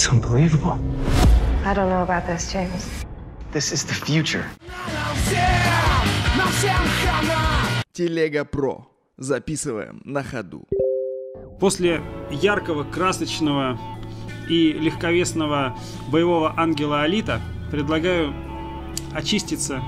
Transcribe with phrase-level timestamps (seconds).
[0.00, 0.78] It's unbelievable.
[1.62, 2.88] I don't know about this, James.
[3.52, 4.46] This is the future.
[7.92, 8.88] Телега Про.
[9.18, 10.66] Записываем на ходу.
[11.60, 12.00] После
[12.30, 13.78] яркого, красочного
[14.48, 15.76] и легковесного
[16.10, 18.32] боевого ангела Алита предлагаю
[19.12, 19.82] очиститься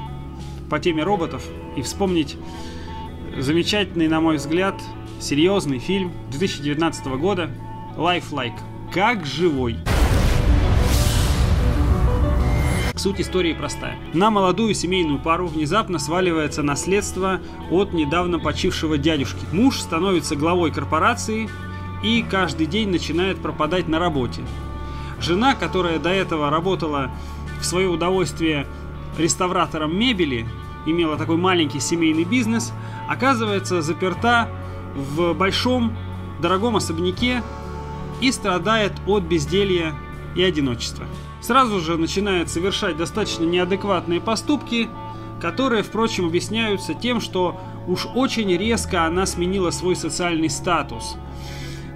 [0.69, 1.43] по теме роботов
[1.75, 2.37] и вспомнить
[3.39, 4.75] замечательный, на мой взгляд,
[5.23, 7.49] серьезный фильм 2019 года
[7.97, 8.61] Lifelike.
[8.93, 9.79] Как живой.
[13.03, 13.99] Суть истории простая.
[14.15, 19.45] На молодую семейную пару внезапно сваливается наследство от недавно почившего дядюшки.
[19.51, 21.51] Муж становится главой корпорации
[22.05, 24.43] и каждый день начинает пропадать на работе.
[25.21, 27.11] Жена, которая до этого работала
[27.61, 28.69] в свое удовольствие
[29.19, 30.47] реставратором мебели,
[30.87, 32.73] имела такой маленький семейный бизнес,
[33.09, 34.49] оказывается заперта
[34.95, 35.97] в большом
[36.41, 37.43] дорогом особняке
[38.21, 39.93] и страдает от безделья
[40.37, 41.05] и одиночества.
[41.41, 44.89] Сразу же начинает совершать достаточно неадекватные поступки,
[45.41, 51.17] которые, впрочем, объясняются тем, что уж очень резко она сменила свой социальный статус.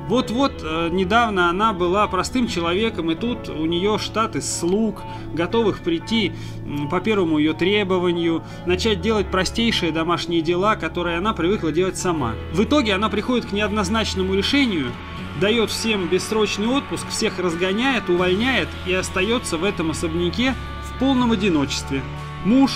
[0.09, 5.03] Вот-вот э, недавно она была простым человеком, и тут у нее штат из слуг,
[5.35, 6.33] готовых прийти
[6.65, 12.35] м, по первому ее требованию, начать делать простейшие домашние дела, которые она привыкла делать сама.
[12.53, 14.93] В итоге она приходит к неоднозначному решению,
[15.41, 22.03] дает всем бессрочный отпуск, всех разгоняет, увольняет и остается в этом особняке в полном одиночестве.
[22.45, 22.73] Муж,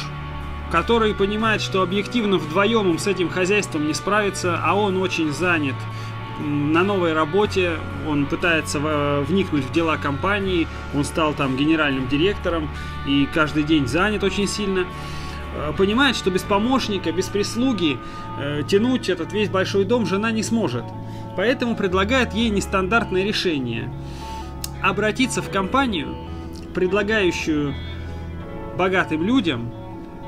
[0.70, 5.76] который понимает, что объективно вдвоем им с этим хозяйством не справится, а он очень занят
[6.42, 7.72] на новой работе,
[8.08, 12.70] он пытается в- вникнуть в дела компании, он стал там генеральным директором
[13.06, 14.86] и каждый день занят очень сильно.
[15.54, 17.98] Э, Понимает, что без помощника, без прислуги
[18.38, 20.84] э, тянуть этот весь большой дом жена не сможет.
[21.36, 23.92] Поэтому предлагает ей нестандартное решение.
[24.82, 26.16] Обратиться в компанию,
[26.74, 27.74] предлагающую
[28.76, 29.72] богатым людям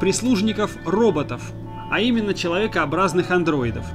[0.00, 1.52] прислужников роботов,
[1.90, 3.86] а именно человекообразных андроидов.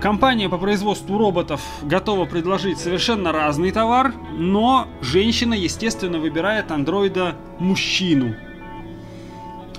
[0.00, 8.34] Компания по производству роботов готова предложить совершенно разный товар, но женщина, естественно, выбирает андроида-мужчину.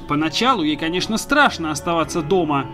[0.08, 2.66] Поначалу ей, конечно, страшно оставаться дома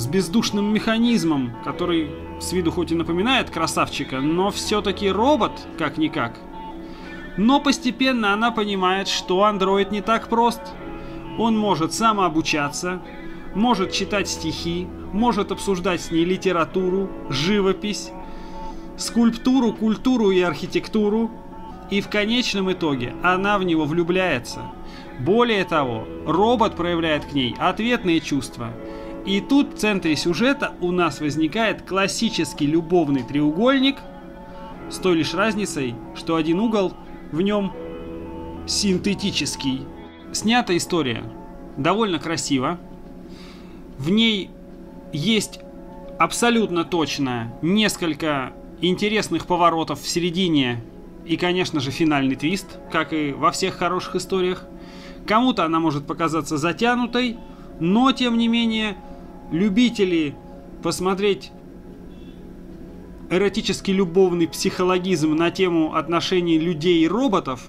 [0.00, 6.40] с бездушным механизмом, который с виду хоть и напоминает красавчика, но все-таки робот, как-никак.
[7.36, 10.62] Но постепенно она понимает, что андроид не так прост.
[11.38, 13.02] Он может самообучаться,
[13.54, 18.10] может читать стихи, может обсуждать с ней литературу, живопись,
[18.96, 21.30] скульптуру, культуру и архитектуру.
[21.90, 24.62] И в конечном итоге она в него влюбляется.
[25.18, 28.70] Более того, робот проявляет к ней ответные чувства.
[29.26, 33.96] И тут в центре сюжета у нас возникает классический любовный треугольник
[34.90, 36.94] с той лишь разницей, что один угол
[37.30, 37.72] в нем
[38.66, 39.82] синтетический.
[40.32, 41.22] Снята история
[41.76, 42.78] довольно красиво.
[43.98, 44.50] В ней
[45.12, 45.60] есть
[46.18, 50.82] абсолютно точно несколько интересных поворотов в середине
[51.24, 54.64] и, конечно же, финальный твист, как и во всех хороших историях.
[55.26, 57.36] Кому-то она может показаться затянутой,
[57.78, 58.96] но, тем не менее,
[59.50, 60.34] любители
[60.82, 61.52] посмотреть
[63.30, 67.68] эротический любовный психологизм на тему отношений людей и роботов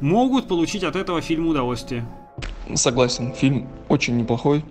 [0.00, 2.06] могут получить от этого фильма удовольствие.
[2.74, 4.64] Согласен, фильм очень неплохой.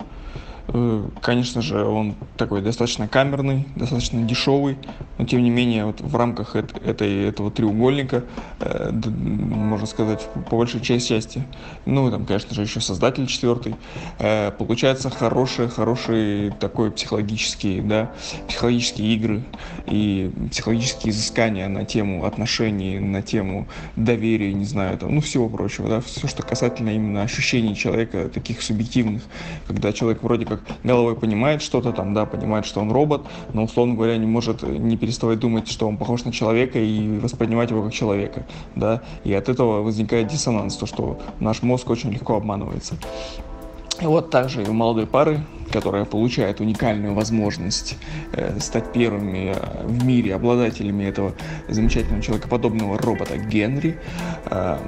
[0.68, 4.78] Э, Конечно же, он такой достаточно камерный, достаточно дешевый,
[5.18, 8.24] но тем не менее вот в рамках эт- этой, этого треугольника,
[8.60, 11.44] э, можно сказать, по большей части части,
[11.84, 13.76] ну там, конечно же, еще создатель четвертый,
[14.18, 18.10] э, получается хорошие, хорошие такой психологические, да,
[18.48, 19.44] психологические игры
[19.86, 25.88] и психологические изыскания на тему отношений, на тему доверия, не знаю, там, ну всего прочего,
[25.88, 29.22] да, все, что касательно именно ощущений человека, таких субъективных,
[29.66, 33.22] когда человек вроде как головой понимает что-то там, да, понимает, что он робот,
[33.52, 37.70] но, условно говоря, не может не переставать думать, что он похож на человека и воспринимать
[37.70, 42.36] его как человека, да, и от этого возникает диссонанс, то, что наш мозг очень легко
[42.36, 42.96] обманывается.
[44.00, 45.40] И вот также и у молодой пары,
[45.74, 47.96] которая получает уникальную возможность
[48.32, 51.34] э, стать первыми э, в мире обладателями этого
[51.68, 53.98] замечательного человекоподобного робота Генри,
[54.46, 54.78] э,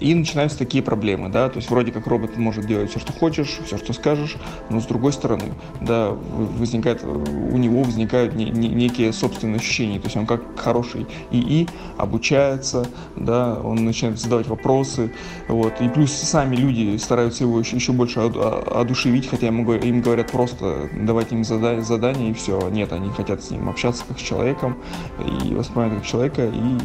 [0.00, 3.58] и начинаются такие проблемы, да, то есть вроде как робот может делать все, что хочешь,
[3.64, 4.36] все, что скажешь,
[4.68, 10.06] но с другой стороны, да, возникает, у него возникают не- не- некие собственные ощущения, то
[10.06, 11.66] есть он как хороший ИИ
[11.96, 12.86] обучается,
[13.16, 15.10] да, он начинает задавать вопросы,
[15.48, 20.02] вот, и плюс сами люди стараются его еще, еще больше од- одушевить, хотя ему, им
[20.02, 22.68] говорят просто давать им задание, задание и все.
[22.68, 24.76] Нет, они хотят с ним общаться как с человеком
[25.20, 26.78] и воспринимать как человека, и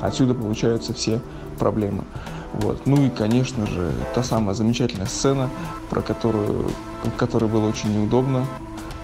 [0.00, 1.20] отсюда получаются все
[1.58, 2.04] проблемы.
[2.52, 2.86] Вот.
[2.86, 5.50] Ну и, конечно же, та самая замечательная сцена,
[5.90, 6.70] про которую,
[7.16, 8.46] которой было очень неудобно,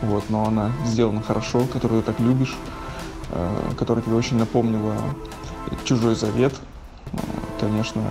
[0.03, 2.57] вот, но она сделана хорошо, которую ты так любишь,
[3.33, 4.95] э, которая тебе очень напомнила
[5.85, 6.55] «Чужой завет».
[7.13, 7.17] Э,
[7.61, 8.03] конечно,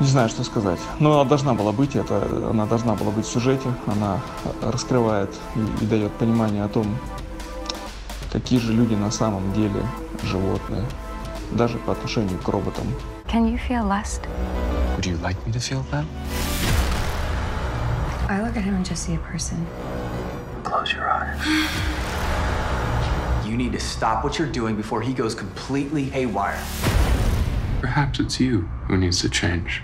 [0.00, 0.80] не знаю, что сказать.
[0.98, 4.18] Но она должна была быть, это, она должна была быть в сюжете, она
[4.62, 6.86] раскрывает и, и дает понимание о том,
[8.32, 9.82] какие же люди на самом деле
[10.22, 10.84] животные,
[11.52, 12.86] даже по отношению к роботам.
[13.26, 14.22] Can you feel lust?
[14.96, 16.04] Would you like me to feel that?
[18.28, 19.66] I look at him and just see a person.
[20.64, 21.38] Close your eyes.
[23.46, 26.62] You need to stop what you're doing before he goes completely haywire.
[27.80, 29.82] Perhaps it's you who needs to change.